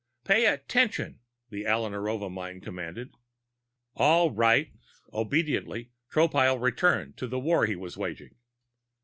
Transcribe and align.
"Pay 0.23 0.47
attention!" 0.47 1.19
the 1.51 1.67
Alla 1.67 1.91
Narova 1.91 2.27
mind 2.27 2.63
commanded. 2.63 3.13
"All 3.93 4.31
right." 4.31 4.73
Obediently, 5.13 5.91
Tropile 6.11 6.59
returned 6.59 7.17
to 7.17 7.27
the 7.27 7.37
war 7.39 7.67
he 7.67 7.75
was 7.75 7.97
waging. 7.97 8.33